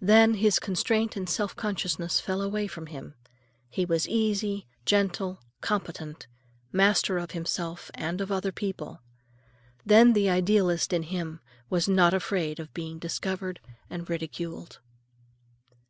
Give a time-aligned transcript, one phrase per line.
[0.00, 3.14] Then his constraint and self consciousness fell away from him.
[3.68, 6.26] He was easy, gentle, competent,
[6.72, 9.02] master of himself and of other people.
[9.84, 13.60] Then the idealist in him was not afraid of being discovered
[13.90, 14.80] and ridiculed.